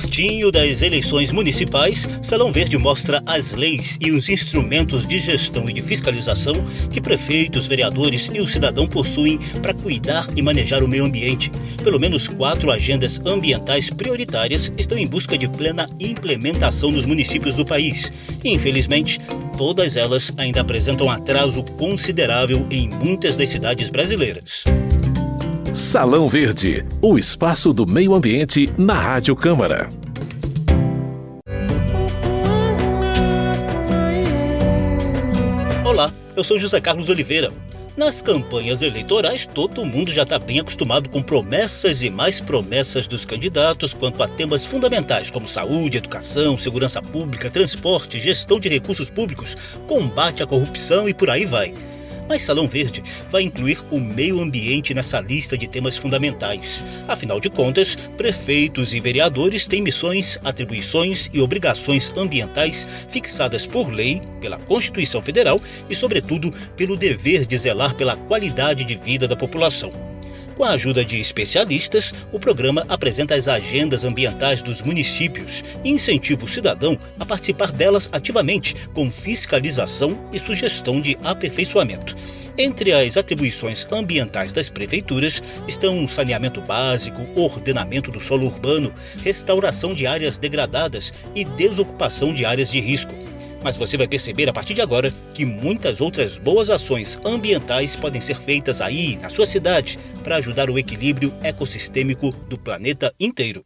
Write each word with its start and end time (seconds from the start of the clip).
Pertinho 0.00 0.52
das 0.52 0.82
eleições 0.82 1.32
municipais, 1.32 2.06
Salão 2.22 2.52
Verde 2.52 2.78
mostra 2.78 3.20
as 3.26 3.56
leis 3.56 3.98
e 4.00 4.12
os 4.12 4.28
instrumentos 4.28 5.04
de 5.04 5.18
gestão 5.18 5.68
e 5.68 5.72
de 5.72 5.82
fiscalização 5.82 6.54
que 6.88 7.00
prefeitos, 7.00 7.66
vereadores 7.66 8.30
e 8.32 8.40
o 8.40 8.46
cidadão 8.46 8.86
possuem 8.86 9.40
para 9.60 9.74
cuidar 9.74 10.24
e 10.36 10.40
manejar 10.40 10.84
o 10.84 10.88
meio 10.88 11.04
ambiente. 11.04 11.50
Pelo 11.82 11.98
menos 11.98 12.28
quatro 12.28 12.70
agendas 12.70 13.20
ambientais 13.26 13.90
prioritárias 13.90 14.72
estão 14.78 14.96
em 14.96 15.06
busca 15.06 15.36
de 15.36 15.48
plena 15.48 15.90
implementação 15.98 16.92
nos 16.92 17.04
municípios 17.04 17.56
do 17.56 17.66
país. 17.66 18.12
E, 18.44 18.54
infelizmente, 18.54 19.18
todas 19.56 19.96
elas 19.96 20.32
ainda 20.36 20.60
apresentam 20.60 21.10
atraso 21.10 21.64
considerável 21.76 22.64
em 22.70 22.88
muitas 22.88 23.34
das 23.34 23.48
cidades 23.48 23.90
brasileiras. 23.90 24.64
Salão 25.74 26.28
Verde, 26.28 26.84
o 27.00 27.18
espaço 27.18 27.72
do 27.72 27.86
meio 27.86 28.14
ambiente 28.14 28.72
na 28.76 28.94
Rádio 28.94 29.36
Câmara. 29.36 29.88
Olá, 35.84 36.12
eu 36.34 36.42
sou 36.42 36.58
José 36.58 36.80
Carlos 36.80 37.08
Oliveira. 37.08 37.52
Nas 37.96 38.22
campanhas 38.22 38.82
eleitorais, 38.82 39.46
todo 39.46 39.84
mundo 39.84 40.10
já 40.10 40.22
está 40.22 40.38
bem 40.38 40.58
acostumado 40.58 41.10
com 41.10 41.22
promessas 41.22 42.02
e 42.02 42.10
mais 42.10 42.40
promessas 42.40 43.06
dos 43.06 43.24
candidatos 43.24 43.92
quanto 43.92 44.22
a 44.22 44.28
temas 44.28 44.64
fundamentais 44.64 45.30
como 45.30 45.46
saúde, 45.46 45.98
educação, 45.98 46.56
segurança 46.56 47.02
pública, 47.02 47.50
transporte, 47.50 48.18
gestão 48.18 48.58
de 48.58 48.68
recursos 48.68 49.10
públicos, 49.10 49.78
combate 49.86 50.42
à 50.42 50.46
corrupção 50.46 51.08
e 51.08 51.14
por 51.14 51.28
aí 51.28 51.44
vai 51.44 51.74
mas 52.28 52.42
Salão 52.42 52.68
Verde 52.68 53.02
vai 53.30 53.42
incluir 53.42 53.78
o 53.90 53.98
meio 53.98 54.40
ambiente 54.40 54.94
nessa 54.94 55.20
lista 55.20 55.56
de 55.56 55.68
temas 55.68 55.96
fundamentais. 55.96 56.82
Afinal 57.06 57.40
de 57.40 57.50
contas, 57.50 57.96
prefeitos 58.16 58.94
e 58.94 59.00
vereadores 59.00 59.66
têm 59.66 59.82
missões, 59.82 60.38
atribuições 60.44 61.28
e 61.32 61.40
obrigações 61.40 62.12
ambientais 62.16 62.86
fixadas 63.08 63.66
por 63.66 63.88
lei, 63.92 64.20
pela 64.40 64.58
Constituição 64.58 65.20
Federal 65.20 65.60
e, 65.88 65.94
sobretudo, 65.94 66.50
pelo 66.76 66.96
dever 66.96 67.46
de 67.46 67.56
zelar 67.56 67.94
pela 67.94 68.16
qualidade 68.16 68.84
de 68.84 68.94
vida 68.94 69.26
da 69.26 69.36
população. 69.36 70.07
Com 70.58 70.64
a 70.64 70.70
ajuda 70.70 71.04
de 71.04 71.20
especialistas, 71.20 72.12
o 72.32 72.38
programa 72.40 72.84
apresenta 72.88 73.36
as 73.36 73.46
agendas 73.46 74.04
ambientais 74.04 74.60
dos 74.60 74.82
municípios 74.82 75.62
e 75.84 75.90
incentiva 75.90 76.44
o 76.44 76.48
cidadão 76.48 76.98
a 77.16 77.24
participar 77.24 77.70
delas 77.70 78.08
ativamente, 78.10 78.74
com 78.88 79.08
fiscalização 79.08 80.18
e 80.32 80.38
sugestão 80.40 81.00
de 81.00 81.16
aperfeiçoamento. 81.22 82.16
Entre 82.58 82.92
as 82.92 83.16
atribuições 83.16 83.86
ambientais 83.92 84.50
das 84.50 84.68
prefeituras 84.68 85.40
estão 85.68 86.08
saneamento 86.08 86.60
básico, 86.60 87.24
ordenamento 87.36 88.10
do 88.10 88.18
solo 88.18 88.46
urbano, 88.46 88.92
restauração 89.22 89.94
de 89.94 90.08
áreas 90.08 90.38
degradadas 90.38 91.12
e 91.36 91.44
desocupação 91.44 92.34
de 92.34 92.44
áreas 92.44 92.72
de 92.72 92.80
risco. 92.80 93.14
Mas 93.62 93.76
você 93.76 93.96
vai 93.96 94.06
perceber 94.08 94.48
a 94.48 94.52
partir 94.52 94.74
de 94.74 94.82
agora 94.82 95.12
que 95.34 95.44
muitas 95.44 96.00
outras 96.00 96.38
boas 96.38 96.70
ações 96.70 97.18
ambientais 97.24 97.96
podem 97.96 98.20
ser 98.20 98.36
feitas 98.36 98.80
aí, 98.80 99.18
na 99.18 99.28
sua 99.28 99.46
cidade, 99.46 99.98
para 100.22 100.36
ajudar 100.36 100.70
o 100.70 100.78
equilíbrio 100.78 101.32
ecossistêmico 101.42 102.32
do 102.48 102.58
planeta 102.58 103.12
inteiro. 103.18 103.64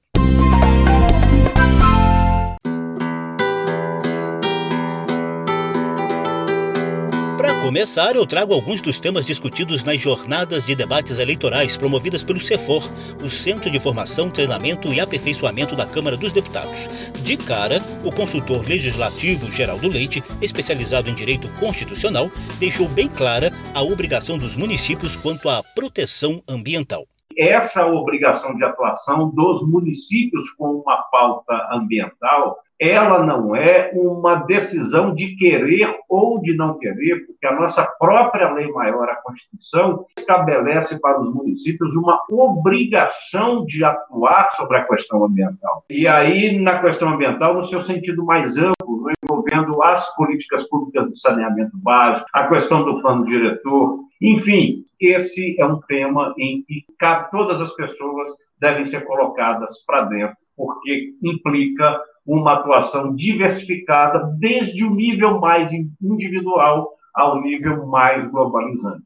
Começar, 7.72 8.14
eu 8.14 8.26
trago 8.26 8.52
alguns 8.52 8.82
dos 8.82 9.00
temas 9.00 9.24
discutidos 9.24 9.82
nas 9.82 9.98
jornadas 9.98 10.66
de 10.66 10.76
debates 10.76 11.18
eleitorais 11.18 11.74
promovidas 11.74 12.22
pelo 12.22 12.38
CEFOR, 12.38 12.82
o 13.24 13.28
Centro 13.30 13.70
de 13.70 13.80
Formação, 13.80 14.28
Treinamento 14.28 14.92
e 14.92 15.00
Aperfeiçoamento 15.00 15.74
da 15.74 15.86
Câmara 15.86 16.14
dos 16.14 16.32
Deputados. 16.32 17.12
De 17.22 17.34
cara, 17.34 17.80
o 18.04 18.12
consultor 18.12 18.62
legislativo 18.68 19.50
Geraldo 19.50 19.88
Leite, 19.88 20.22
especializado 20.42 21.08
em 21.08 21.14
direito 21.14 21.48
constitucional, 21.58 22.30
deixou 22.58 22.86
bem 22.88 23.08
clara 23.08 23.50
a 23.72 23.80
obrigação 23.80 24.36
dos 24.36 24.54
municípios 24.54 25.16
quanto 25.16 25.48
à 25.48 25.62
proteção 25.74 26.42
ambiental 26.46 27.06
essa 27.38 27.86
obrigação 27.86 28.54
de 28.56 28.62
atuação 28.62 29.30
dos 29.30 29.66
municípios 29.66 30.50
com 30.52 30.82
uma 30.82 30.98
pauta 31.10 31.54
ambiental 31.72 32.58
ela 32.82 33.24
não 33.24 33.54
é 33.54 33.92
uma 33.94 34.34
decisão 34.34 35.14
de 35.14 35.36
querer 35.36 35.94
ou 36.08 36.40
de 36.42 36.52
não 36.56 36.76
querer, 36.78 37.24
porque 37.26 37.46
a 37.46 37.54
nossa 37.54 37.84
própria 37.96 38.52
lei 38.52 38.66
maior, 38.72 39.08
a 39.08 39.14
Constituição, 39.22 40.04
estabelece 40.18 41.00
para 41.00 41.20
os 41.20 41.32
municípios 41.32 41.94
uma 41.94 42.20
obrigação 42.28 43.64
de 43.64 43.84
atuar 43.84 44.50
sobre 44.56 44.78
a 44.78 44.84
questão 44.84 45.24
ambiental. 45.24 45.84
E 45.88 46.08
aí, 46.08 46.58
na 46.60 46.80
questão 46.80 47.10
ambiental, 47.10 47.54
no 47.54 47.64
seu 47.64 47.84
sentido 47.84 48.24
mais 48.24 48.56
amplo, 48.56 49.06
envolvendo 49.22 49.80
as 49.84 50.12
políticas 50.16 50.68
públicas 50.68 51.08
de 51.08 51.20
saneamento 51.20 51.76
básico, 51.78 52.26
a 52.32 52.48
questão 52.48 52.84
do 52.84 53.00
plano 53.00 53.24
diretor, 53.26 54.00
enfim, 54.20 54.82
esse 55.00 55.54
é 55.60 55.64
um 55.64 55.78
tema 55.82 56.34
em 56.36 56.64
que 56.64 56.84
todas 57.30 57.60
as 57.60 57.72
pessoas 57.76 58.28
devem 58.60 58.84
ser 58.84 59.04
colocadas 59.04 59.84
para 59.86 60.02
dentro, 60.02 60.36
porque 60.56 61.12
implica 61.22 62.00
uma 62.26 62.54
atuação 62.54 63.14
diversificada, 63.14 64.34
desde 64.38 64.84
o 64.84 64.94
nível 64.94 65.40
mais 65.40 65.70
individual 66.00 66.90
ao 67.14 67.40
nível 67.42 67.86
mais 67.86 68.30
globalizante. 68.30 69.04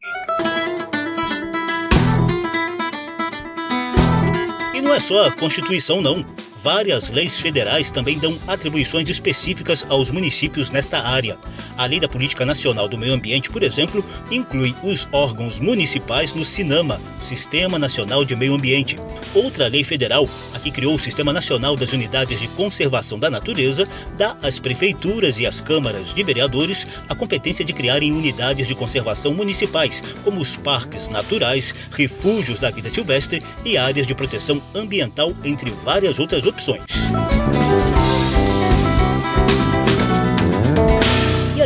E 4.75 4.81
não 4.81 4.95
é 4.95 5.01
só 5.01 5.23
a 5.23 5.31
Constituição, 5.33 6.01
não 6.01 6.46
várias 6.67 7.13
leis 7.13 7.39
federais 7.39 7.93
também 7.93 8.19
dão 8.19 8.37
atribuições 8.49 9.09
específicas 9.09 9.87
aos 9.89 10.11
municípios 10.11 10.69
nesta 10.69 10.99
área. 10.99 11.39
A 11.77 11.87
Lei 11.87 12.01
da 12.01 12.09
Política 12.09 12.45
Nacional 12.45 12.89
do 12.89 12.99
Meio 12.99 13.15
Ambiente, 13.15 13.51
por 13.51 13.63
exemplo, 13.63 14.05
inclui 14.33 14.75
os 14.83 15.07
órgãos 15.13 15.61
municipais 15.61 16.35
no 16.35 16.45
SINAMA, 16.45 17.01
Sistema 17.21 17.79
Nacional 17.79 18.25
de 18.25 18.35
Meio 18.35 18.55
Ambiente. 18.55 18.97
Outra 19.33 19.69
lei 19.69 19.85
federal, 19.85 20.29
a 20.55 20.59
que 20.59 20.73
criou 20.73 20.97
o 20.97 20.99
Sistema 20.99 21.33
Nacional 21.33 21.77
das 21.77 21.93
Unidades 21.93 22.41
de 22.41 22.49
Conservação 22.49 23.17
da 23.17 23.31
Natureza, 23.31 23.87
dá 24.19 24.37
às 24.43 24.59
prefeituras 24.59 25.39
e 25.39 25.47
às 25.47 25.61
câmaras 25.61 26.13
de 26.13 26.25
vereadores 26.25 26.85
a 27.09 27.15
competência 27.15 27.65
de 27.65 27.73
criarem 27.73 28.11
unidades 28.11 28.67
de 28.67 28.75
conservação 28.75 29.33
municipais, 29.35 30.03
como 30.25 30.41
os 30.41 30.57
parques 30.57 31.09
naturais, 31.11 31.73
refúgios 31.93 32.59
da 32.59 32.73
vida 32.73 32.91
silvestre 32.91 33.41
e 33.65 33.79
áreas 33.79 34.09
de 34.09 34.17
proteção 34.17 34.61
ambiental, 34.75 35.33
entre 35.45 35.71
várias 35.85 36.19
outras 36.19 36.45
opções 36.57 37.11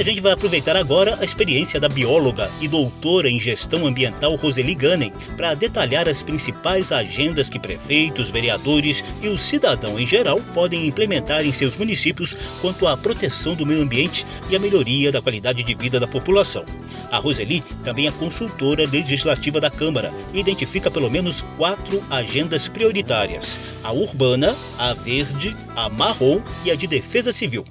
a 0.01 0.03
gente 0.03 0.23
vai 0.23 0.33
aproveitar 0.33 0.77
agora 0.77 1.15
a 1.21 1.25
experiência 1.27 1.79
da 1.79 1.87
bióloga 1.87 2.51
e 2.59 2.67
doutora 2.67 3.29
em 3.29 3.39
gestão 3.39 3.87
ambiental 3.87 4.35
Roseli 4.35 4.75
Gannen 4.75 5.13
para 5.37 5.53
detalhar 5.53 6.09
as 6.09 6.23
principais 6.23 6.91
agendas 6.91 7.51
que 7.51 7.59
prefeitos, 7.59 8.31
vereadores 8.31 9.05
e 9.21 9.29
o 9.29 9.37
cidadão 9.37 10.01
em 10.01 10.07
geral 10.07 10.41
podem 10.55 10.87
implementar 10.87 11.45
em 11.45 11.53
seus 11.53 11.77
municípios 11.77 12.35
quanto 12.63 12.87
à 12.87 12.97
proteção 12.97 13.55
do 13.55 13.67
meio 13.67 13.83
ambiente 13.83 14.25
e 14.49 14.57
a 14.57 14.59
melhoria 14.59 15.13
da 15.13 15.21
qualidade 15.21 15.63
de 15.63 15.75
vida 15.75 16.01
da 16.01 16.09
população. 16.09 16.65
A 17.11 17.19
Roseli 17.19 17.61
também 17.85 18.07
é 18.07 18.13
consultora 18.13 18.89
legislativa 18.89 19.61
da 19.61 19.69
Câmara 19.69 20.11
e 20.33 20.41
identifica 20.41 20.91
pelo 20.91 21.11
menos 21.11 21.43
quatro 21.59 22.03
agendas 22.09 22.71
prioritárias: 22.71 23.61
a 23.85 23.93
urbana, 23.93 24.57
a 24.79 24.95
verde, 24.95 25.55
a 25.77 25.91
marrom 25.91 26.41
e 26.65 26.71
a 26.71 26.75
de 26.75 26.87
defesa 26.87 27.31
civil. 27.33 27.67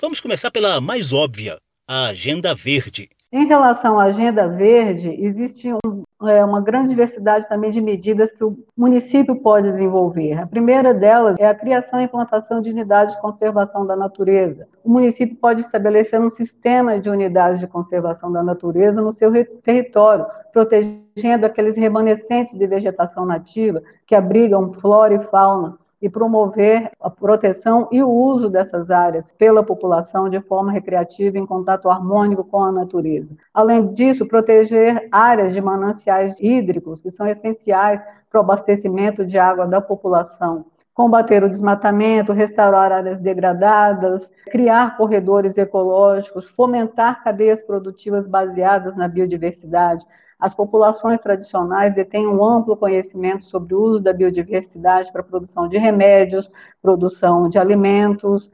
Vamos 0.00 0.20
começar 0.20 0.50
pela 0.50 0.80
mais 0.80 1.12
óbvia, 1.12 1.58
a 1.86 2.06
Agenda 2.06 2.54
Verde. 2.54 3.08
Em 3.30 3.46
relação 3.46 3.98
à 3.98 4.04
Agenda 4.04 4.48
Verde, 4.48 5.10
existe 5.18 5.68
um, 5.72 6.28
é, 6.28 6.42
uma 6.44 6.60
grande 6.60 6.88
diversidade 6.88 7.48
também 7.48 7.70
de 7.70 7.80
medidas 7.80 8.32
que 8.32 8.44
o 8.44 8.56
município 8.76 9.36
pode 9.36 9.66
desenvolver. 9.66 10.38
A 10.38 10.46
primeira 10.46 10.94
delas 10.94 11.36
é 11.38 11.46
a 11.46 11.54
criação 11.54 12.00
e 12.00 12.04
implantação 12.04 12.60
de 12.60 12.70
unidades 12.70 13.14
de 13.14 13.20
conservação 13.20 13.84
da 13.84 13.96
natureza. 13.96 14.68
O 14.84 14.88
município 14.88 15.36
pode 15.36 15.60
estabelecer 15.60 16.20
um 16.20 16.30
sistema 16.30 16.98
de 16.98 17.10
unidades 17.10 17.60
de 17.60 17.66
conservação 17.66 18.32
da 18.32 18.42
natureza 18.42 19.02
no 19.02 19.12
seu 19.12 19.30
território, 19.62 20.26
protegendo 20.52 21.44
aqueles 21.44 21.76
remanescentes 21.76 22.56
de 22.56 22.66
vegetação 22.66 23.26
nativa 23.26 23.82
que 24.06 24.14
abrigam 24.14 24.72
flora 24.72 25.14
e 25.14 25.24
fauna 25.24 25.76
e 26.04 26.10
promover 26.10 26.90
a 27.00 27.08
proteção 27.08 27.88
e 27.90 28.02
o 28.02 28.10
uso 28.10 28.50
dessas 28.50 28.90
áreas 28.90 29.32
pela 29.32 29.64
população 29.64 30.28
de 30.28 30.38
forma 30.38 30.70
recreativa 30.70 31.38
em 31.38 31.46
contato 31.46 31.88
harmônico 31.88 32.44
com 32.44 32.62
a 32.62 32.70
natureza. 32.70 33.34
Além 33.54 33.90
disso, 33.90 34.28
proteger 34.28 35.08
áreas 35.10 35.54
de 35.54 35.62
mananciais 35.62 36.38
hídricos 36.38 37.00
que 37.00 37.10
são 37.10 37.26
essenciais 37.26 38.02
para 38.28 38.38
o 38.38 38.44
abastecimento 38.44 39.24
de 39.24 39.38
água 39.38 39.66
da 39.66 39.80
população 39.80 40.66
combater 40.92 41.42
o 41.42 41.50
desmatamento, 41.50 42.32
restaurar 42.32 42.92
áreas 42.92 43.18
degradadas, 43.18 44.30
criar 44.48 44.96
corredores 44.96 45.58
ecológicos, 45.58 46.48
fomentar 46.48 47.24
cadeias 47.24 47.60
produtivas 47.60 48.28
baseadas 48.28 48.94
na 48.94 49.08
biodiversidade, 49.08 50.06
as 50.38 50.54
populações 50.54 51.18
tradicionais 51.20 51.94
detêm 51.94 52.26
um 52.26 52.44
amplo 52.44 52.76
conhecimento 52.76 53.44
sobre 53.44 53.74
o 53.74 53.80
uso 53.80 54.00
da 54.00 54.12
biodiversidade 54.12 55.10
para 55.12 55.22
produção 55.22 55.68
de 55.68 55.78
remédios, 55.78 56.50
produção 56.82 57.48
de 57.48 57.58
alimentos, 57.58 58.50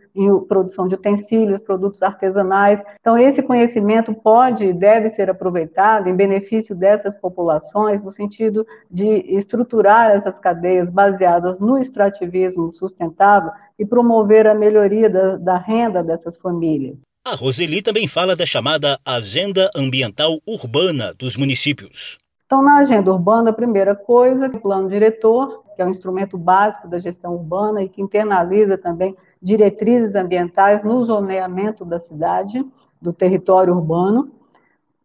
produção 0.49 0.87
de 0.87 0.95
utensílios, 0.95 1.59
produtos 1.61 2.03
artesanais. 2.03 2.83
Então, 3.01 3.19
esse 3.19 3.43
conhecimento 3.43 4.15
pode 4.15 4.67
e 4.67 4.73
deve 4.73 5.09
ser 5.09 5.29
aproveitado 5.29 6.09
em 6.09 6.15
benefício 6.15 6.75
dessas 6.75 7.17
populações, 7.17 8.03
no 8.03 8.13
sentido 8.13 8.67
de 8.91 9.07
estruturar 9.37 10.11
essas 10.11 10.39
cadeias 10.39 10.91
baseadas 10.91 11.59
no 11.59 11.79
extrativismo 11.79 12.73
sustentável 12.73 13.51
e 13.79 13.85
promover 13.85 14.47
a 14.47 14.55
melhoria 14.55 15.11
da, 15.11 15.37
da 15.37 15.57
renda 15.57 16.03
dessas 16.03 16.37
famílias. 16.37 17.10
A 17.31 17.37
Roseli 17.37 17.81
também 17.81 18.09
fala 18.09 18.35
da 18.35 18.45
chamada 18.45 18.99
Agenda 19.07 19.71
Ambiental 19.77 20.41
Urbana 20.45 21.15
dos 21.17 21.37
municípios. 21.37 22.19
Então, 22.45 22.61
na 22.61 22.79
agenda 22.79 23.13
urbana, 23.13 23.51
a 23.51 23.53
primeira 23.53 23.95
coisa, 23.95 24.49
o 24.49 24.61
plano 24.61 24.89
diretor, 24.89 25.63
que 25.77 25.81
é 25.81 25.87
um 25.87 25.91
instrumento 25.91 26.37
básico 26.37 26.89
da 26.89 26.99
gestão 26.99 27.35
urbana 27.35 27.85
e 27.85 27.89
que 27.89 28.03
internaliza 28.03 28.77
também 28.77 29.17
diretrizes 29.41 30.17
ambientais 30.17 30.83
no 30.83 31.05
zoneamento 31.05 31.85
da 31.85 32.01
cidade, 32.01 32.67
do 33.01 33.13
território 33.13 33.77
urbano. 33.77 34.33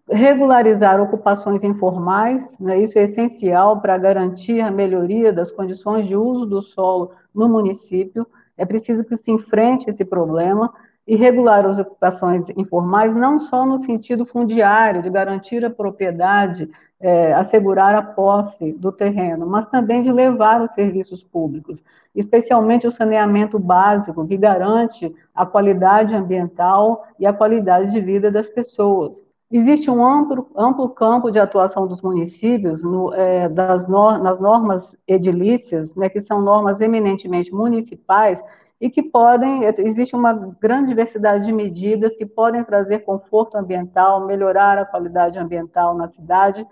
Regularizar 0.09 0.99
ocupações 0.99 1.63
informais, 1.63 2.57
né, 2.57 2.81
isso 2.81 2.97
é 2.97 3.03
essencial 3.03 3.81
para 3.81 3.99
garantir 3.99 4.61
a 4.61 4.71
melhoria 4.71 5.31
das 5.31 5.51
condições 5.51 6.07
de 6.07 6.15
uso 6.15 6.47
do 6.47 6.59
solo 6.59 7.11
no 7.35 7.47
município. 7.47 8.25
É 8.57 8.65
preciso 8.65 9.03
que 9.03 9.15
se 9.15 9.29
enfrente 9.29 9.87
esse 9.87 10.03
problema 10.03 10.73
e 11.07 11.15
regular 11.15 11.65
as 11.65 11.77
ocupações 11.77 12.49
informais 12.49 13.13
não 13.13 13.39
só 13.39 13.65
no 13.65 13.77
sentido 13.77 14.25
fundiário, 14.25 15.01
de 15.01 15.09
garantir 15.09 15.63
a 15.63 15.69
propriedade, 15.69 16.69
é, 16.99 17.33
assegurar 17.33 17.93
a 17.93 18.01
posse 18.01 18.73
do 18.73 18.91
terreno, 18.91 19.45
mas 19.45 19.67
também 19.67 20.01
de 20.01 20.11
levar 20.11 20.61
os 20.61 20.71
serviços 20.71 21.23
públicos, 21.23 21.83
especialmente 22.15 22.87
o 22.87 22.91
saneamento 22.91 23.59
básico, 23.59 24.25
que 24.25 24.37
garante 24.37 25.13
a 25.33 25.45
qualidade 25.45 26.15
ambiental 26.15 27.03
e 27.19 27.25
a 27.25 27.33
qualidade 27.33 27.91
de 27.91 28.01
vida 28.01 28.31
das 28.31 28.49
pessoas. 28.49 29.23
Existe 29.51 29.91
um 29.91 30.03
amplo, 30.03 30.47
amplo 30.57 30.89
campo 30.89 31.29
de 31.29 31.39
atuação 31.39 31.85
dos 31.85 32.01
municípios 32.01 32.83
no, 32.83 33.13
é, 33.13 33.47
das 33.47 33.87
no, 33.87 34.17
nas 34.17 34.39
normas 34.39 34.95
edilícias, 35.07 35.95
né, 35.95 36.09
que 36.09 36.19
são 36.19 36.41
normas 36.41 36.81
eminentemente 36.81 37.53
municipais, 37.53 38.41
e 38.79 38.89
que 38.89 39.01
podem, 39.01 39.63
existe 39.79 40.15
uma 40.15 40.33
grande 40.59 40.89
diversidade 40.89 41.45
de 41.45 41.53
medidas 41.53 42.15
que 42.15 42.25
podem 42.25 42.63
trazer 42.63 42.99
conforto 42.99 43.55
ambiental, 43.57 44.25
melhorar 44.25 44.77
a 44.77 44.85
qualidade 44.85 45.39
ambiental 45.39 45.95
na 45.95 46.09
cidade, 46.09 46.65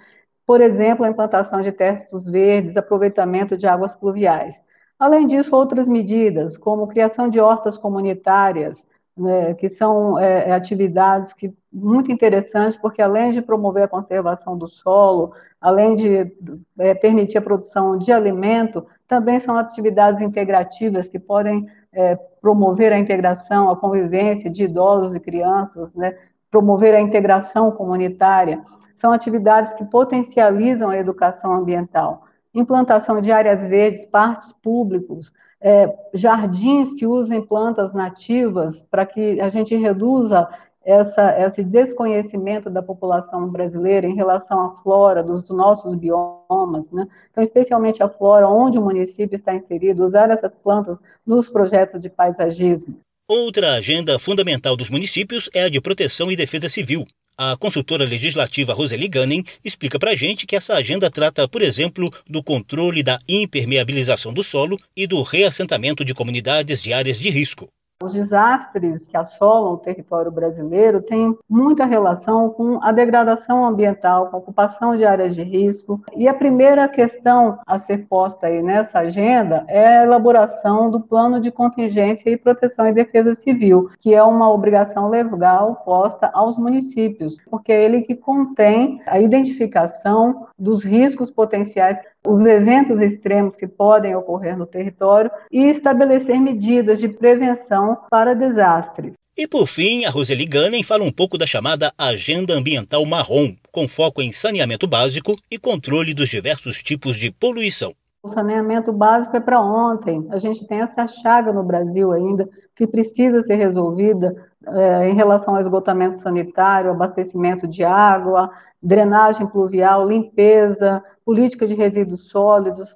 por 0.46 0.60
exemplo, 0.60 1.06
a 1.06 1.10
implantação 1.10 1.62
de 1.62 1.72
testos 1.72 2.30
verdes, 2.30 2.76
aproveitamento 2.76 3.58
de 3.58 3.66
águas 3.66 3.96
pluviais. 3.96 4.62
Além 5.00 5.26
disso, 5.26 5.56
outras 5.56 5.88
medidas, 5.88 6.58
como 6.58 6.88
criação 6.88 7.30
de 7.30 7.40
hortas 7.40 7.78
comunitárias, 7.78 8.84
né, 9.16 9.54
que 9.54 9.70
são 9.70 10.18
é, 10.18 10.52
atividades 10.52 11.34
que, 11.34 11.54
muito 11.72 12.12
interessantes, 12.12 12.78
porque 12.78 13.02
além 13.02 13.32
de 13.32 13.42
promover 13.42 13.84
a 13.84 13.88
conservação 13.88 14.58
do 14.58 14.68
solo, 14.68 15.34
além 15.62 15.96
de 15.96 16.36
é, 16.80 16.94
permitir 16.94 17.38
a 17.38 17.42
produção 17.42 17.98
de 17.98 18.12
alimento, 18.12 18.86
também 19.08 19.40
são 19.40 19.58
atividades 19.58 20.20
integrativas 20.20 21.08
que 21.08 21.20
podem 21.20 21.68
é, 21.94 22.16
promover 22.42 22.92
a 22.92 23.00
integração, 23.00 23.70
a 23.70 23.76
convivência 23.76 24.50
de 24.50 24.66
idosos 24.66 25.16
e 25.16 25.20
crianças, 25.20 25.96
né, 25.96 26.16
promover 26.52 26.94
a 26.94 27.02
integração 27.02 27.72
comunitária, 27.72 28.62
são 28.96 29.12
atividades 29.12 29.74
que 29.74 29.86
potencializam 29.86 30.90
a 30.90 30.98
educação 30.98 31.54
ambiental. 31.54 32.24
Implantação 32.54 33.20
de 33.20 33.32
áreas 33.32 33.68
verdes, 33.68 34.06
parques 34.06 34.52
públicos, 34.52 35.32
é, 35.60 35.92
jardins 36.14 36.94
que 36.94 37.08
usem 37.08 37.42
plantas 37.42 37.94
nativas 37.94 38.82
para 38.82 39.06
que 39.06 39.40
a 39.40 39.50
gente 39.50 39.76
reduza 39.76 40.48
essa, 40.86 41.40
esse 41.40 41.64
desconhecimento 41.64 42.70
da 42.70 42.82
população 42.82 43.50
brasileira 43.50 44.08
em 44.08 44.16
relação 44.16 44.66
à 44.66 44.82
flora 44.84 45.24
dos 45.24 45.48
nossos 45.50 45.96
biomas, 45.96 46.92
né? 46.92 47.08
Então, 47.32 47.44
especialmente 47.44 48.04
a 48.04 48.10
flora, 48.10 48.48
onde 48.48 48.78
o 48.78 48.82
município 48.82 49.36
está 49.36 49.56
inserido, 49.56 50.04
usar 50.04 50.30
essas 50.30 50.54
plantas 50.54 50.98
nos 51.26 51.50
projetos 51.50 52.02
de 52.02 52.10
paisagismo. 52.10 52.98
Outra 53.28 53.76
agenda 53.76 54.20
fundamental 54.20 54.76
dos 54.76 54.90
municípios 54.90 55.50
é 55.54 55.64
a 55.64 55.70
de 55.70 55.80
proteção 55.80 56.32
e 56.32 56.36
defesa 56.36 56.68
civil. 56.68 57.06
A 57.38 57.58
consultora 57.58 58.06
legislativa 58.06 58.74
Roseli 58.74 59.08
Gunning 59.08 59.44
explica 59.66 59.98
para 59.98 60.12
a 60.12 60.16
gente 60.16 60.46
que 60.46 60.56
essa 60.56 60.76
agenda 60.76 61.10
trata, 61.10 61.48
por 61.48 61.64
exemplo, 61.64 62.12
do 62.30 62.44
controle 62.44 63.02
da 63.02 63.18
impermeabilização 63.28 64.32
do 64.32 64.44
solo 64.44 64.78
e 64.96 65.08
do 65.08 65.24
reassentamento 65.24 66.06
de 66.06 66.14
comunidades 66.14 66.84
de 66.84 66.94
áreas 66.94 67.20
de 67.20 67.30
risco. 67.30 67.68
Os 68.04 68.12
desastres 68.12 69.06
que 69.06 69.16
assolam 69.16 69.76
o 69.76 69.78
território 69.78 70.30
brasileiro 70.30 71.02
têm 71.02 71.38
muita 71.50 71.86
relação 71.86 72.50
com 72.50 72.78
a 72.84 72.92
degradação 72.92 73.66
ambiental, 73.66 74.28
com 74.28 74.36
a 74.36 74.40
ocupação 74.40 74.94
de 74.94 75.06
áreas 75.06 75.34
de 75.34 75.42
risco. 75.42 76.02
E 76.14 76.28
a 76.28 76.34
primeira 76.34 76.86
questão 76.90 77.60
a 77.66 77.80
ser 77.80 78.00
posta 78.10 78.48
aí 78.48 78.62
nessa 78.62 79.00
agenda 79.00 79.64
é 79.70 80.00
a 80.00 80.04
elaboração 80.04 80.92
do 80.92 81.00
plano 81.00 81.40
de 81.40 81.50
contingência 81.50 82.30
e 82.30 82.36
proteção 82.36 82.86
e 82.88 82.92
defesa 82.92 83.34
civil, 83.36 83.90
que 84.02 84.14
é 84.14 84.22
uma 84.22 84.52
obrigação 84.52 85.08
legal 85.08 85.82
posta 85.86 86.30
aos 86.34 86.58
municípios, 86.58 87.38
porque 87.50 87.72
é 87.72 87.86
ele 87.86 88.02
que 88.02 88.16
contém 88.16 89.02
a 89.08 89.18
identificação 89.18 90.48
dos 90.60 90.84
riscos 90.84 91.32
potenciais 91.32 92.02
os 92.26 92.46
eventos 92.46 93.02
extremos 93.02 93.56
que 93.58 93.68
podem 93.68 94.16
ocorrer 94.16 94.58
no 94.58 94.66
território 94.66 95.30
e 95.52 95.66
estabelecer 95.66 96.40
medidas 96.40 97.00
de 97.00 97.10
prevenção 97.10 97.93
para 97.96 98.34
desastres. 98.34 99.16
E 99.36 99.48
por 99.48 99.66
fim, 99.66 100.06
a 100.06 100.12
Roseli 100.12 100.46
Gunning 100.46 100.84
fala 100.84 101.04
um 101.04 101.12
pouco 101.12 101.38
da 101.38 101.48
chamada 101.48 101.92
Agenda 101.98 102.54
Ambiental 102.54 103.04
Marrom, 103.06 103.56
com 103.72 103.88
foco 103.88 104.22
em 104.22 104.32
saneamento 104.32 104.88
básico 104.88 105.36
e 105.50 105.58
controle 105.58 106.14
dos 106.14 106.30
diversos 106.30 106.84
tipos 106.84 107.16
de 107.16 107.32
poluição. 107.32 107.94
O 108.22 108.30
saneamento 108.30 108.94
básico 108.94 109.36
é 109.36 109.40
para 109.40 109.60
ontem. 109.60 110.26
A 110.30 110.38
gente 110.38 110.66
tem 110.68 110.82
essa 110.82 111.08
chaga 111.08 111.52
no 111.52 111.64
Brasil 111.64 112.12
ainda 112.12 112.48
que 112.76 112.88
precisa 112.88 113.42
ser 113.42 113.56
resolvida 113.56 114.34
é, 114.68 115.10
em 115.10 115.16
relação 115.16 115.56
ao 115.56 115.62
esgotamento 115.62 116.18
sanitário, 116.18 116.92
abastecimento 116.92 117.68
de 117.68 117.84
água, 117.84 118.50
drenagem 118.82 119.48
pluvial, 119.48 120.08
limpeza, 120.08 121.04
política 121.26 121.66
de 121.66 121.74
resíduos 121.74 122.30
sólidos, 122.30 122.96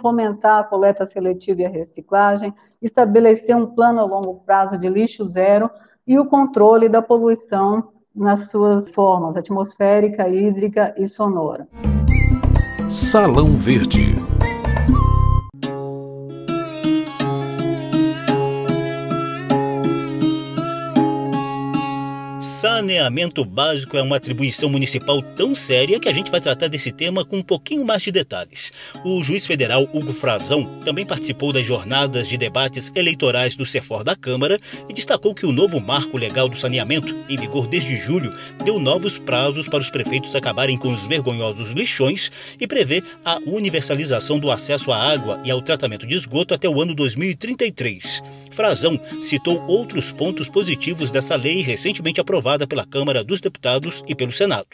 fomentar 0.00 0.60
a 0.60 0.64
coleta 0.64 1.06
seletiva 1.06 1.62
e 1.62 1.66
a 1.66 1.70
reciclagem, 1.70 2.52
estabelecer 2.82 3.56
um 3.56 3.66
plano 3.66 4.00
a 4.00 4.04
longo 4.04 4.42
prazo 4.44 4.78
de 4.78 4.88
lixo 4.88 5.26
zero 5.26 5.70
e 6.06 6.18
o 6.18 6.26
controle 6.26 6.88
da 6.88 7.02
poluição 7.02 7.88
nas 8.14 8.50
suas 8.50 8.88
formas 8.90 9.36
atmosférica, 9.36 10.28
hídrica 10.28 10.94
e 10.96 11.06
sonora. 11.06 11.68
Salão 12.90 13.46
Verde. 13.56 14.16
Saneamento 22.78 23.44
básico 23.44 23.96
é 23.96 24.02
uma 24.02 24.18
atribuição 24.18 24.70
municipal 24.70 25.20
tão 25.20 25.52
séria 25.52 25.98
que 25.98 26.08
a 26.08 26.12
gente 26.12 26.30
vai 26.30 26.40
tratar 26.40 26.68
desse 26.68 26.92
tema 26.92 27.24
com 27.24 27.38
um 27.38 27.42
pouquinho 27.42 27.84
mais 27.84 28.02
de 28.02 28.12
detalhes. 28.12 28.72
O 29.04 29.20
juiz 29.20 29.44
federal 29.44 29.82
Hugo 29.92 30.12
Frazão 30.12 30.64
também 30.84 31.04
participou 31.04 31.52
das 31.52 31.66
jornadas 31.66 32.28
de 32.28 32.38
debates 32.38 32.92
eleitorais 32.94 33.56
do 33.56 33.66
CEFOR 33.66 34.04
da 34.04 34.14
Câmara 34.14 34.56
e 34.88 34.92
destacou 34.92 35.34
que 35.34 35.44
o 35.44 35.50
novo 35.50 35.80
marco 35.80 36.16
legal 36.16 36.48
do 36.48 36.56
saneamento, 36.56 37.16
em 37.28 37.36
vigor 37.36 37.66
desde 37.66 37.96
julho, 37.96 38.32
deu 38.64 38.78
novos 38.78 39.18
prazos 39.18 39.68
para 39.68 39.80
os 39.80 39.90
prefeitos 39.90 40.36
acabarem 40.36 40.78
com 40.78 40.92
os 40.92 41.04
vergonhosos 41.04 41.72
lixões 41.72 42.30
e 42.60 42.66
prevê 42.68 43.02
a 43.24 43.40
universalização 43.44 44.38
do 44.38 44.52
acesso 44.52 44.92
à 44.92 44.96
água 44.96 45.40
e 45.44 45.50
ao 45.50 45.60
tratamento 45.60 46.06
de 46.06 46.14
esgoto 46.14 46.54
até 46.54 46.68
o 46.68 46.80
ano 46.80 46.94
2033. 46.94 48.22
Frazão 48.52 49.00
citou 49.20 49.64
outros 49.66 50.12
pontos 50.12 50.48
positivos 50.48 51.10
dessa 51.10 51.34
lei 51.34 51.60
recentemente 51.60 52.20
aprovada 52.20 52.67
pela 52.68 52.86
Câmara 52.86 53.24
dos 53.24 53.40
Deputados 53.40 54.04
e 54.06 54.14
pelo 54.14 54.30
Senado. 54.30 54.68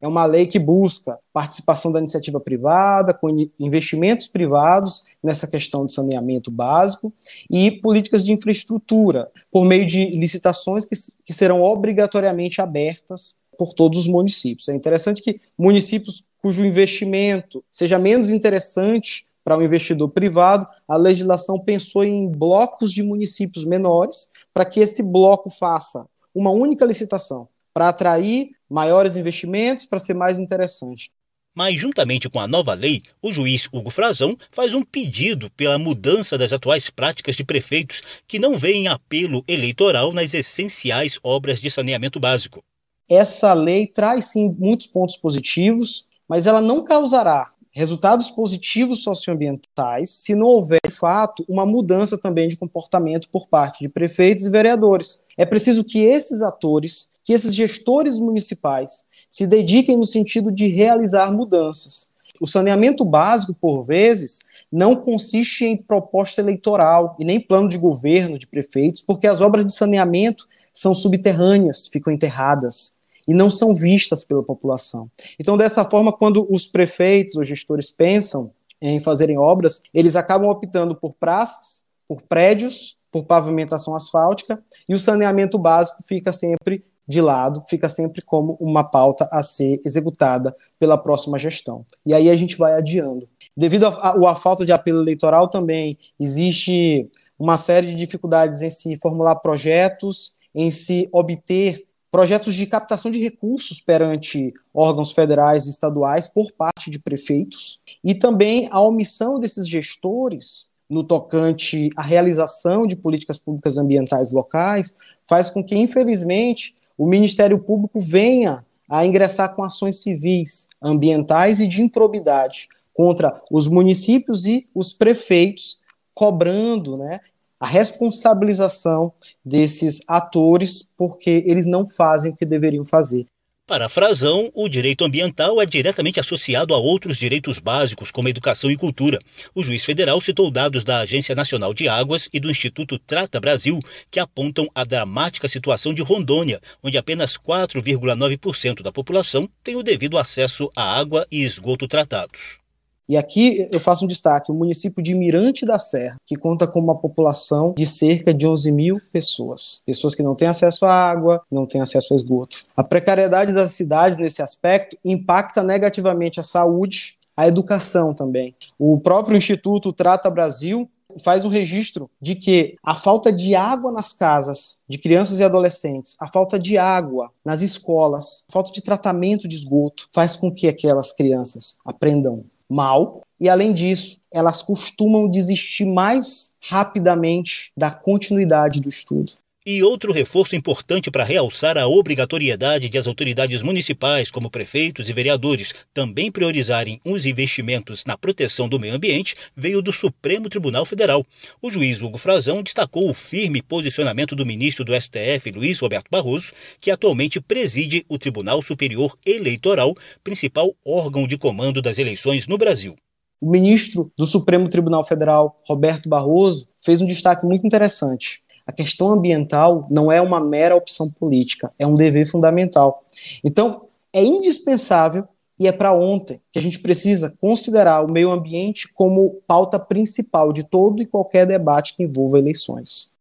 É 0.00 0.06
uma 0.06 0.24
lei 0.24 0.46
que 0.46 0.58
busca 0.58 1.18
participação 1.32 1.90
da 1.90 1.98
iniciativa 1.98 2.38
privada, 2.38 3.12
com 3.12 3.28
investimentos 3.58 4.28
privados 4.28 5.04
nessa 5.22 5.46
questão 5.46 5.84
de 5.84 5.92
saneamento 5.92 6.50
básico 6.50 7.12
e 7.50 7.72
políticas 7.72 8.24
de 8.24 8.32
infraestrutura, 8.32 9.28
por 9.50 9.64
meio 9.64 9.84
de 9.84 10.10
licitações 10.10 10.84
que, 10.84 10.94
que 11.24 11.32
serão 11.32 11.62
obrigatoriamente 11.62 12.60
abertas 12.60 13.42
por 13.58 13.74
todos 13.74 14.00
os 14.00 14.06
municípios. 14.06 14.68
É 14.68 14.74
interessante 14.74 15.20
que 15.20 15.40
municípios 15.58 16.28
cujo 16.40 16.64
investimento 16.64 17.64
seja 17.68 17.98
menos 17.98 18.30
interessante 18.30 19.26
para 19.42 19.56
o 19.56 19.60
um 19.60 19.62
investidor 19.64 20.10
privado, 20.10 20.66
a 20.86 20.96
legislação 20.96 21.58
pensou 21.58 22.04
em 22.04 22.28
blocos 22.28 22.92
de 22.92 23.02
municípios 23.02 23.64
menores 23.64 24.30
para 24.52 24.64
que 24.64 24.78
esse 24.78 25.02
bloco 25.02 25.50
faça 25.50 26.06
uma 26.38 26.50
única 26.50 26.84
licitação 26.84 27.48
para 27.74 27.88
atrair 27.88 28.50
maiores 28.70 29.16
investimentos, 29.16 29.84
para 29.84 29.98
ser 29.98 30.14
mais 30.14 30.38
interessante. 30.38 31.10
Mas, 31.56 31.80
juntamente 31.80 32.28
com 32.28 32.38
a 32.38 32.46
nova 32.46 32.74
lei, 32.74 33.02
o 33.20 33.32
juiz 33.32 33.68
Hugo 33.72 33.90
Frazão 33.90 34.36
faz 34.52 34.74
um 34.74 34.82
pedido 34.84 35.50
pela 35.56 35.78
mudança 35.78 36.38
das 36.38 36.52
atuais 36.52 36.88
práticas 36.90 37.34
de 37.34 37.44
prefeitos 37.44 38.22
que 38.28 38.38
não 38.38 38.56
veem 38.56 38.86
apelo 38.86 39.42
eleitoral 39.48 40.12
nas 40.12 40.34
essenciais 40.34 41.18
obras 41.24 41.60
de 41.60 41.68
saneamento 41.68 42.20
básico. 42.20 42.62
Essa 43.08 43.52
lei 43.54 43.88
traz 43.88 44.26
sim 44.26 44.54
muitos 44.56 44.86
pontos 44.86 45.16
positivos, 45.16 46.06
mas 46.28 46.46
ela 46.46 46.60
não 46.60 46.84
causará 46.84 47.52
resultados 47.78 48.28
positivos 48.28 49.04
socioambientais 49.04 50.10
se 50.10 50.34
não 50.34 50.48
houver, 50.48 50.80
de 50.84 50.92
fato, 50.92 51.44
uma 51.48 51.64
mudança 51.64 52.18
também 52.18 52.48
de 52.48 52.56
comportamento 52.56 53.28
por 53.30 53.46
parte 53.46 53.84
de 53.84 53.88
prefeitos 53.88 54.46
e 54.46 54.50
vereadores. 54.50 55.22
É 55.36 55.46
preciso 55.46 55.84
que 55.84 56.00
esses 56.00 56.42
atores, 56.42 57.12
que 57.22 57.32
esses 57.32 57.54
gestores 57.54 58.18
municipais 58.18 59.04
se 59.30 59.46
dediquem 59.46 59.96
no 59.96 60.04
sentido 60.04 60.50
de 60.50 60.66
realizar 60.66 61.30
mudanças. 61.30 62.10
O 62.40 62.48
saneamento 62.48 63.04
básico, 63.04 63.54
por 63.54 63.82
vezes, 63.82 64.40
não 64.72 64.96
consiste 64.96 65.64
em 65.64 65.76
proposta 65.76 66.40
eleitoral 66.40 67.16
e 67.18 67.24
nem 67.24 67.40
plano 67.40 67.68
de 67.68 67.78
governo 67.78 68.38
de 68.38 68.46
prefeitos, 68.46 69.00
porque 69.00 69.28
as 69.28 69.40
obras 69.40 69.64
de 69.64 69.72
saneamento 69.72 70.48
são 70.74 70.94
subterrâneas, 70.94 71.86
ficam 71.86 72.12
enterradas 72.12 72.97
e 73.28 73.34
não 73.34 73.50
são 73.50 73.74
vistas 73.74 74.24
pela 74.24 74.42
população. 74.42 75.10
Então, 75.38 75.56
dessa 75.56 75.84
forma, 75.84 76.10
quando 76.12 76.46
os 76.50 76.66
prefeitos 76.66 77.36
ou 77.36 77.44
gestores 77.44 77.90
pensam 77.90 78.50
em 78.80 78.98
fazerem 79.00 79.36
obras, 79.36 79.82
eles 79.92 80.16
acabam 80.16 80.48
optando 80.48 80.96
por 80.96 81.12
praças, 81.12 81.86
por 82.08 82.22
prédios, 82.22 82.96
por 83.12 83.24
pavimentação 83.24 83.94
asfáltica, 83.94 84.62
e 84.88 84.94
o 84.94 84.98
saneamento 84.98 85.58
básico 85.58 86.02
fica 86.02 86.32
sempre 86.32 86.82
de 87.06 87.22
lado, 87.22 87.62
fica 87.68 87.88
sempre 87.88 88.20
como 88.20 88.56
uma 88.60 88.84
pauta 88.84 89.26
a 89.32 89.42
ser 89.42 89.80
executada 89.84 90.54
pela 90.78 90.98
próxima 90.98 91.38
gestão. 91.38 91.84
E 92.04 92.14
aí 92.14 92.28
a 92.28 92.36
gente 92.36 92.56
vai 92.56 92.74
adiando. 92.74 93.26
Devido 93.56 93.86
à 93.86 94.36
falta 94.36 94.64
de 94.64 94.72
apelo 94.72 95.00
eleitoral, 95.00 95.48
também 95.48 95.98
existe 96.20 97.10
uma 97.38 97.56
série 97.56 97.88
de 97.88 97.94
dificuldades 97.94 98.60
em 98.60 98.68
se 98.68 98.96
formular 98.96 99.36
projetos, 99.36 100.38
em 100.54 100.70
se 100.70 101.08
obter 101.10 101.87
projetos 102.10 102.54
de 102.54 102.66
captação 102.66 103.10
de 103.10 103.20
recursos 103.20 103.80
perante 103.80 104.52
órgãos 104.72 105.12
federais 105.12 105.66
e 105.66 105.70
estaduais 105.70 106.26
por 106.26 106.52
parte 106.52 106.90
de 106.90 106.98
prefeitos, 106.98 107.80
e 108.02 108.14
também 108.14 108.68
a 108.70 108.80
omissão 108.80 109.38
desses 109.38 109.68
gestores 109.68 110.70
no 110.88 111.04
tocante 111.04 111.90
à 111.96 112.02
realização 112.02 112.86
de 112.86 112.96
políticas 112.96 113.38
públicas 113.38 113.76
ambientais 113.76 114.32
locais 114.32 114.96
faz 115.26 115.50
com 115.50 115.62
que, 115.62 115.76
infelizmente, 115.76 116.74
o 116.96 117.06
Ministério 117.06 117.58
Público 117.58 118.00
venha 118.00 118.64
a 118.88 119.04
ingressar 119.04 119.54
com 119.54 119.62
ações 119.62 120.02
civis, 120.02 120.68
ambientais 120.82 121.60
e 121.60 121.68
de 121.68 121.82
improbidade 121.82 122.68
contra 122.94 123.40
os 123.50 123.68
municípios 123.68 124.46
e 124.46 124.66
os 124.74 124.92
prefeitos, 124.92 125.82
cobrando 126.14 126.94
né, 126.98 127.20
a 127.60 127.66
responsabilização 127.66 129.12
desses 129.44 130.00
atores 130.06 130.88
porque 130.96 131.44
eles 131.46 131.66
não 131.66 131.86
fazem 131.86 132.32
o 132.32 132.36
que 132.36 132.46
deveriam 132.46 132.84
fazer. 132.84 133.26
Para 133.68 133.84
a 133.84 133.88
Frazão, 133.90 134.50
o 134.54 134.66
direito 134.66 135.04
ambiental 135.04 135.60
é 135.60 135.66
diretamente 135.66 136.18
associado 136.18 136.72
a 136.72 136.78
outros 136.78 137.18
direitos 137.18 137.58
básicos, 137.58 138.10
como 138.10 138.26
educação 138.26 138.70
e 138.70 138.78
cultura. 138.78 139.18
O 139.54 139.62
juiz 139.62 139.84
federal 139.84 140.18
citou 140.22 140.50
dados 140.50 140.84
da 140.84 141.00
Agência 141.00 141.34
Nacional 141.34 141.74
de 141.74 141.86
Águas 141.86 142.30
e 142.32 142.40
do 142.40 142.50
Instituto 142.50 142.98
Trata 142.98 143.38
Brasil, 143.38 143.78
que 144.10 144.18
apontam 144.18 144.66
a 144.74 144.84
dramática 144.84 145.46
situação 145.46 145.92
de 145.92 146.00
Rondônia, 146.00 146.58
onde 146.82 146.96
apenas 146.96 147.36
4,9% 147.36 148.80
da 148.80 148.90
população 148.90 149.46
tem 149.62 149.76
o 149.76 149.82
devido 149.82 150.16
acesso 150.16 150.70
à 150.74 150.98
água 150.98 151.26
e 151.30 151.44
esgoto 151.44 151.86
tratados. 151.86 152.60
E 153.08 153.16
aqui 153.16 153.66
eu 153.72 153.80
faço 153.80 154.04
um 154.04 154.08
destaque: 154.08 154.52
o 154.52 154.54
município 154.54 155.02
de 155.02 155.14
Mirante 155.14 155.64
da 155.64 155.78
Serra, 155.78 156.16
que 156.26 156.36
conta 156.36 156.66
com 156.66 156.78
uma 156.78 156.94
população 156.96 157.72
de 157.76 157.86
cerca 157.86 158.34
de 158.34 158.46
11 158.46 158.72
mil 158.72 159.00
pessoas. 159.10 159.82
Pessoas 159.86 160.14
que 160.14 160.22
não 160.22 160.34
têm 160.34 160.48
acesso 160.48 160.84
à 160.84 160.92
água, 160.92 161.42
não 161.50 161.66
têm 161.66 161.80
acesso 161.80 162.12
a 162.12 162.16
esgoto. 162.16 162.64
A 162.76 162.84
precariedade 162.84 163.52
das 163.52 163.70
cidades 163.72 164.18
nesse 164.18 164.42
aspecto 164.42 164.96
impacta 165.04 165.62
negativamente 165.62 166.38
a 166.38 166.42
saúde, 166.42 167.16
a 167.36 167.48
educação 167.48 168.12
também. 168.12 168.54
O 168.78 168.98
próprio 169.00 169.36
Instituto 169.36 169.92
Trata 169.92 170.30
Brasil 170.30 170.88
faz 171.18 171.44
um 171.44 171.48
registro 171.48 172.10
de 172.20 172.34
que 172.34 172.76
a 172.84 172.94
falta 172.94 173.32
de 173.32 173.54
água 173.54 173.90
nas 173.90 174.12
casas 174.12 174.78
de 174.88 174.98
crianças 174.98 175.40
e 175.40 175.44
adolescentes, 175.44 176.16
a 176.20 176.28
falta 176.28 176.58
de 176.58 176.76
água 176.76 177.30
nas 177.44 177.62
escolas, 177.62 178.44
a 178.48 178.52
falta 178.52 178.70
de 178.70 178.82
tratamento 178.82 179.48
de 179.48 179.56
esgoto 179.56 180.06
faz 180.12 180.36
com 180.36 180.52
que 180.52 180.68
aquelas 180.68 181.12
crianças 181.12 181.78
aprendam 181.84 182.44
mal, 182.68 183.22
e 183.40 183.48
além 183.48 183.72
disso, 183.72 184.20
elas 184.32 184.62
costumam 184.62 185.28
desistir 185.28 185.84
mais 185.84 186.54
rapidamente 186.62 187.72
da 187.76 187.90
continuidade 187.90 188.80
do 188.80 188.88
estudo. 188.88 189.32
E 189.70 189.82
outro 189.82 190.14
reforço 190.14 190.56
importante 190.56 191.10
para 191.10 191.22
realçar 191.22 191.76
a 191.76 191.86
obrigatoriedade 191.86 192.88
de 192.88 192.96
as 192.96 193.06
autoridades 193.06 193.62
municipais, 193.62 194.30
como 194.30 194.50
prefeitos 194.50 195.10
e 195.10 195.12
vereadores, 195.12 195.74
também 195.92 196.32
priorizarem 196.32 196.98
os 197.04 197.26
investimentos 197.26 198.02
na 198.06 198.16
proteção 198.16 198.66
do 198.66 198.80
meio 198.80 198.94
ambiente, 198.94 199.34
veio 199.54 199.82
do 199.82 199.92
Supremo 199.92 200.48
Tribunal 200.48 200.86
Federal. 200.86 201.22
O 201.60 201.70
juiz 201.70 202.00
Hugo 202.00 202.16
Frazão 202.16 202.62
destacou 202.62 203.10
o 203.10 203.12
firme 203.12 203.60
posicionamento 203.60 204.34
do 204.34 204.46
ministro 204.46 204.86
do 204.86 204.98
STF, 204.98 205.50
Luiz 205.54 205.78
Roberto 205.80 206.08
Barroso, 206.10 206.50
que 206.80 206.90
atualmente 206.90 207.38
preside 207.38 208.06
o 208.08 208.16
Tribunal 208.16 208.62
Superior 208.62 209.14
Eleitoral, 209.26 209.92
principal 210.24 210.74
órgão 210.82 211.26
de 211.26 211.36
comando 211.36 211.82
das 211.82 211.98
eleições 211.98 212.48
no 212.48 212.56
Brasil. 212.56 212.96
O 213.38 213.50
ministro 213.50 214.10
do 214.16 214.26
Supremo 214.26 214.66
Tribunal 214.70 215.04
Federal, 215.04 215.60
Roberto 215.66 216.08
Barroso, 216.08 216.70
fez 216.82 217.02
um 217.02 217.06
destaque 217.06 217.44
muito 217.44 217.66
interessante 217.66 218.47
a 218.68 218.72
questão 218.72 219.08
ambiental 219.08 219.88
não 219.90 220.12
é 220.12 220.20
uma 220.20 220.38
mera 220.38 220.76
opção 220.76 221.08
política, 221.10 221.72
é 221.78 221.86
um 221.86 221.94
dever 221.94 222.26
fundamental. 222.26 223.02
Então, 223.42 223.86
é 224.12 224.22
indispensável 224.22 225.24
e 225.58 225.66
é 225.66 225.72
para 225.72 225.94
ontem 225.94 226.38
que 226.52 226.58
a 226.58 226.62
gente 226.62 226.78
precisa 226.78 227.34
considerar 227.40 228.04
o 228.04 228.12
meio 228.12 228.30
ambiente 228.30 228.86
como 228.92 229.40
pauta 229.46 229.78
principal 229.78 230.52
de 230.52 230.64
todo 230.64 231.02
e 231.02 231.06
qualquer 231.06 231.46
debate 231.46 231.96
que 231.96 232.02
envolva 232.02 232.38
eleições. 232.38 233.14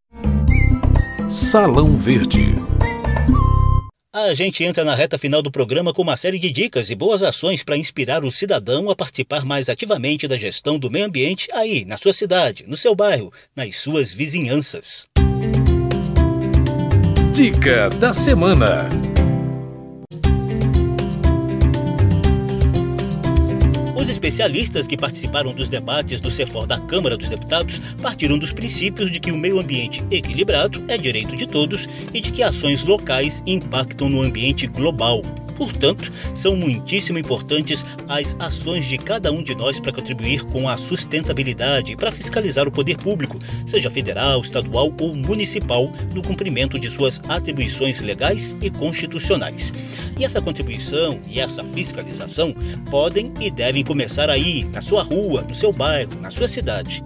Salão 1.29 1.95
Verde. 1.95 2.55
A 4.13 4.33
gente 4.33 4.63
entra 4.63 4.83
na 4.83 4.95
reta 4.95 5.17
final 5.17 5.41
do 5.41 5.51
programa 5.51 5.93
com 5.93 6.01
uma 6.01 6.17
série 6.17 6.39
de 6.39 6.51
dicas 6.51 6.89
e 6.89 6.95
boas 6.95 7.23
ações 7.23 7.63
para 7.63 7.77
inspirar 7.77 8.25
o 8.25 8.31
cidadão 8.31 8.89
a 8.89 8.95
participar 8.95 9.45
mais 9.45 9.69
ativamente 9.69 10.27
da 10.27 10.37
gestão 10.37 10.77
do 10.77 10.91
meio 10.91 11.05
ambiente 11.05 11.47
aí, 11.53 11.85
na 11.85 11.95
sua 11.97 12.11
cidade, 12.11 12.65
no 12.67 12.75
seu 12.75 12.95
bairro, 12.95 13.31
nas 13.55 13.77
suas 13.77 14.13
vizinhanças. 14.13 15.07
Dica 17.37 17.87
da 17.87 18.15
semana. 18.15 19.06
Os 24.07 24.11
especialistas 24.11 24.87
que 24.87 24.95
participaram 24.95 25.51
dos 25.51 25.67
debates 25.67 26.21
do 26.21 26.31
CEFOR 26.31 26.65
da 26.65 26.79
Câmara 26.79 27.17
dos 27.17 27.27
Deputados 27.27 27.93
partiram 28.01 28.37
dos 28.37 28.53
princípios 28.53 29.11
de 29.11 29.19
que 29.19 29.33
o 29.33 29.37
meio 29.37 29.59
ambiente 29.59 30.01
equilibrado 30.09 30.81
é 30.87 30.97
direito 30.97 31.35
de 31.35 31.45
todos 31.45 31.89
e 32.13 32.21
de 32.21 32.31
que 32.31 32.41
ações 32.41 32.85
locais 32.85 33.43
impactam 33.45 34.07
no 34.07 34.21
ambiente 34.21 34.65
global. 34.65 35.21
Portanto, 35.57 36.09
são 36.35 36.55
muitíssimo 36.55 37.17
importantes 37.17 37.83
as 38.07 38.35
ações 38.39 38.85
de 38.85 38.97
cada 38.97 39.31
um 39.31 39.43
de 39.43 39.55
nós 39.55 39.79
para 39.79 39.91
contribuir 39.91 40.45
com 40.45 40.69
a 40.69 40.77
sustentabilidade 40.77 41.93
e 41.93 41.95
para 41.95 42.11
fiscalizar 42.11 42.67
o 42.67 42.71
poder 42.71 42.95
público, 42.97 43.39
seja 43.65 43.89
federal, 43.89 44.39
estadual 44.39 44.93
ou 45.01 45.15
municipal, 45.15 45.91
no 46.13 46.21
cumprimento 46.21 46.77
de 46.77 46.89
suas 46.89 47.19
atribuições 47.27 48.01
legais 48.01 48.55
e 48.61 48.69
constitucionais. 48.69 49.73
E 50.17 50.23
essa 50.23 50.41
contribuição 50.41 51.19
e 51.27 51.39
essa 51.39 51.63
fiscalização 51.63 52.53
podem 52.91 53.33
e 53.41 53.49
devem 53.49 53.83
começar 53.83 53.96
aí, 54.33 54.65
na 54.73 54.81
sua 54.81 55.03
rua, 55.03 55.41
no 55.41 55.53
seu 55.53 55.71
bairro, 55.71 56.11
na 56.21 56.29
sua 56.29 56.47
cidade. 56.47 57.03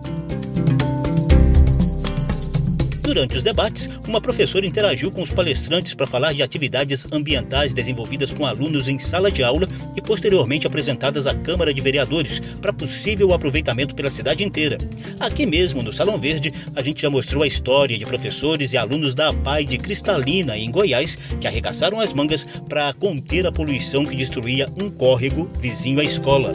Durante 3.11 3.35
os 3.35 3.43
debates, 3.43 3.89
uma 4.07 4.21
professora 4.21 4.65
interagiu 4.65 5.11
com 5.11 5.21
os 5.21 5.29
palestrantes 5.29 5.93
para 5.93 6.07
falar 6.07 6.31
de 6.31 6.41
atividades 6.41 7.05
ambientais 7.11 7.73
desenvolvidas 7.73 8.31
com 8.31 8.45
alunos 8.45 8.87
em 8.87 8.97
sala 8.97 9.29
de 9.29 9.43
aula 9.43 9.67
e 9.97 10.01
posteriormente 10.01 10.65
apresentadas 10.65 11.27
à 11.27 11.35
Câmara 11.35 11.73
de 11.73 11.81
Vereadores 11.81 12.39
para 12.61 12.71
possível 12.71 13.33
aproveitamento 13.33 13.93
pela 13.95 14.09
cidade 14.09 14.45
inteira. 14.45 14.77
Aqui 15.19 15.45
mesmo, 15.45 15.83
no 15.83 15.91
Salão 15.91 16.17
Verde, 16.17 16.53
a 16.73 16.81
gente 16.81 17.01
já 17.01 17.09
mostrou 17.09 17.43
a 17.43 17.47
história 17.47 17.97
de 17.97 18.05
professores 18.05 18.71
e 18.71 18.77
alunos 18.77 19.13
da 19.13 19.27
APAI 19.27 19.65
de 19.65 19.77
Cristalina, 19.77 20.57
em 20.57 20.71
Goiás, 20.71 21.17
que 21.37 21.47
arregaçaram 21.47 21.99
as 21.99 22.13
mangas 22.13 22.61
para 22.69 22.93
conter 22.93 23.45
a 23.45 23.51
poluição 23.51 24.05
que 24.05 24.15
destruía 24.15 24.69
um 24.79 24.89
córrego 24.89 25.51
vizinho 25.59 25.99
à 25.99 26.03
escola. 26.05 26.53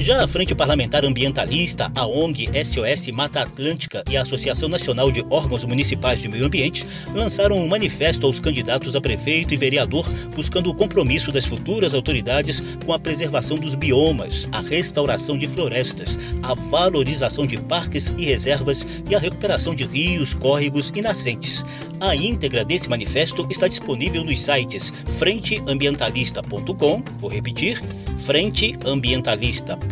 Já 0.00 0.24
a 0.24 0.26
Frente 0.26 0.54
Parlamentar 0.54 1.04
Ambientalista, 1.04 1.92
a 1.94 2.06
ONG 2.06 2.48
SOS 2.64 3.08
Mata 3.12 3.42
Atlântica 3.42 4.02
e 4.08 4.16
a 4.16 4.22
Associação 4.22 4.66
Nacional 4.66 5.12
de 5.12 5.22
Órgãos 5.28 5.66
Municipais 5.66 6.22
de 6.22 6.28
Meio 6.28 6.46
Ambiente 6.46 6.86
lançaram 7.14 7.58
um 7.58 7.68
manifesto 7.68 8.24
aos 8.24 8.40
candidatos 8.40 8.96
a 8.96 9.00
prefeito 9.00 9.52
e 9.52 9.58
vereador 9.58 10.08
buscando 10.34 10.70
o 10.70 10.74
compromisso 10.74 11.30
das 11.30 11.44
futuras 11.44 11.92
autoridades 11.92 12.78
com 12.86 12.94
a 12.94 12.98
preservação 12.98 13.58
dos 13.58 13.74
biomas, 13.74 14.48
a 14.52 14.62
restauração 14.62 15.36
de 15.36 15.46
florestas, 15.46 16.34
a 16.44 16.54
valorização 16.54 17.46
de 17.46 17.58
parques 17.58 18.10
e 18.16 18.24
reservas 18.24 19.02
e 19.06 19.14
a 19.14 19.18
recuperação 19.18 19.74
de 19.74 19.84
rios, 19.84 20.32
córregos 20.32 20.90
e 20.96 21.02
nascentes. 21.02 21.62
A 22.00 22.16
íntegra 22.16 22.64
desse 22.64 22.88
manifesto 22.88 23.46
está 23.50 23.68
disponível 23.68 24.24
nos 24.24 24.40
sites 24.40 24.90
frenteambientalista.com, 25.18 27.04
vou 27.18 27.30
repetir, 27.30 27.78
frenteambientalista.com 28.16 29.90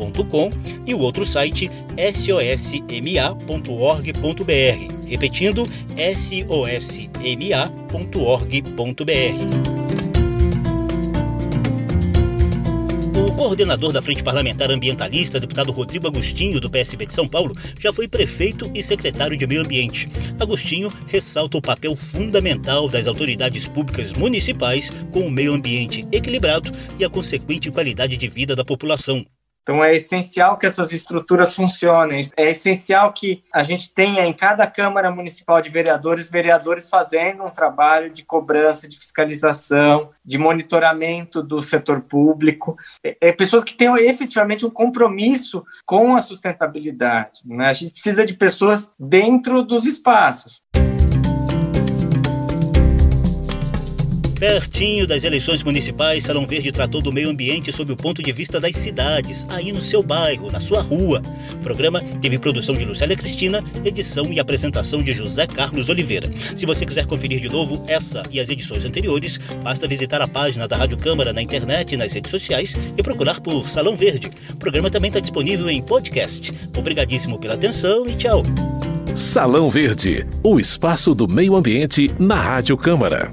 e 0.86 0.94
o 0.94 1.00
outro 1.00 1.24
site 1.24 1.70
sosma.org.br. 1.96 3.48
Repetindo, 5.06 5.66
sosma.org.br. 5.96 6.88
coordenador 13.38 13.92
da 13.92 14.02
Frente 14.02 14.24
Parlamentar 14.24 14.68
Ambientalista, 14.68 15.38
deputado 15.38 15.70
Rodrigo 15.70 16.08
Agostinho, 16.08 16.60
do 16.60 16.68
PSB 16.68 17.06
de 17.06 17.14
São 17.14 17.28
Paulo, 17.28 17.54
já 17.78 17.92
foi 17.92 18.08
prefeito 18.08 18.68
e 18.74 18.82
secretário 18.82 19.36
de 19.36 19.46
Meio 19.46 19.62
Ambiente. 19.62 20.08
Agostinho 20.40 20.92
ressalta 21.06 21.56
o 21.56 21.62
papel 21.62 21.94
fundamental 21.94 22.88
das 22.88 23.06
autoridades 23.06 23.68
públicas 23.68 24.12
municipais 24.12 25.06
com 25.12 25.20
o 25.20 25.30
meio 25.30 25.54
ambiente 25.54 26.04
equilibrado 26.10 26.72
e 26.98 27.04
a 27.04 27.08
consequente 27.08 27.70
qualidade 27.70 28.16
de 28.16 28.28
vida 28.28 28.56
da 28.56 28.64
população. 28.64 29.24
Então 29.68 29.84
é 29.84 29.94
essencial 29.94 30.56
que 30.56 30.64
essas 30.64 30.94
estruturas 30.94 31.54
funcionem. 31.54 32.26
É 32.38 32.48
essencial 32.48 33.12
que 33.12 33.44
a 33.52 33.62
gente 33.62 33.92
tenha 33.92 34.24
em 34.24 34.32
cada 34.32 34.66
Câmara 34.66 35.10
Municipal 35.10 35.60
de 35.60 35.68
Vereadores, 35.68 36.30
vereadores 36.30 36.88
fazendo 36.88 37.44
um 37.44 37.50
trabalho 37.50 38.08
de 38.08 38.24
cobrança, 38.24 38.88
de 38.88 38.96
fiscalização, 38.96 40.08
de 40.24 40.38
monitoramento 40.38 41.42
do 41.42 41.62
setor 41.62 42.00
público. 42.00 42.78
É, 43.04 43.18
é 43.20 43.30
pessoas 43.30 43.62
que 43.62 43.74
tenham 43.74 43.94
efetivamente 43.98 44.64
um 44.64 44.70
compromisso 44.70 45.62
com 45.84 46.16
a 46.16 46.22
sustentabilidade. 46.22 47.42
Né? 47.44 47.68
A 47.68 47.74
gente 47.74 47.92
precisa 47.92 48.24
de 48.24 48.32
pessoas 48.32 48.94
dentro 48.98 49.62
dos 49.62 49.84
espaços. 49.84 50.62
Pertinho 54.38 55.04
das 55.04 55.24
eleições 55.24 55.64
municipais, 55.64 56.22
Salão 56.22 56.46
Verde 56.46 56.70
tratou 56.70 57.02
do 57.02 57.12
meio 57.12 57.28
ambiente 57.28 57.72
sob 57.72 57.90
o 57.92 57.96
ponto 57.96 58.22
de 58.22 58.30
vista 58.30 58.60
das 58.60 58.76
cidades, 58.76 59.44
aí 59.50 59.72
no 59.72 59.80
seu 59.80 60.00
bairro, 60.00 60.48
na 60.48 60.60
sua 60.60 60.80
rua. 60.80 61.20
O 61.54 61.58
programa 61.58 62.00
teve 62.20 62.38
produção 62.38 62.76
de 62.76 62.84
Lucélia 62.84 63.16
Cristina, 63.16 63.60
edição 63.84 64.32
e 64.32 64.38
apresentação 64.38 65.02
de 65.02 65.12
José 65.12 65.44
Carlos 65.48 65.88
Oliveira. 65.88 66.30
Se 66.36 66.64
você 66.66 66.86
quiser 66.86 67.04
conferir 67.06 67.40
de 67.40 67.48
novo 67.48 67.84
essa 67.88 68.22
e 68.30 68.38
as 68.38 68.48
edições 68.48 68.84
anteriores, 68.84 69.38
basta 69.64 69.88
visitar 69.88 70.22
a 70.22 70.28
página 70.28 70.68
da 70.68 70.76
Rádio 70.76 70.98
Câmara 70.98 71.32
na 71.32 71.42
internet 71.42 71.92
e 71.92 71.96
nas 71.96 72.12
redes 72.12 72.30
sociais 72.30 72.76
e 72.96 73.02
procurar 73.02 73.40
por 73.40 73.68
Salão 73.68 73.96
Verde. 73.96 74.30
O 74.50 74.56
programa 74.56 74.88
também 74.88 75.08
está 75.08 75.18
disponível 75.18 75.68
em 75.68 75.82
podcast. 75.82 76.52
Obrigadíssimo 76.76 77.40
pela 77.40 77.54
atenção 77.54 78.06
e 78.06 78.14
tchau. 78.14 78.44
Salão 79.16 79.68
Verde, 79.68 80.24
o 80.44 80.60
espaço 80.60 81.12
do 81.12 81.26
meio 81.26 81.56
ambiente 81.56 82.08
na 82.20 82.40
Rádio 82.40 82.76
Câmara. 82.76 83.28